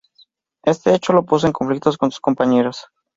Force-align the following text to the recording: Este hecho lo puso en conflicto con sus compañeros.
Este 0.65 0.95
hecho 0.95 1.13
lo 1.13 1.27
puso 1.27 1.45
en 1.45 1.53
conflicto 1.53 1.91
con 1.95 2.09
sus 2.09 2.19
compañeros. 2.21 2.87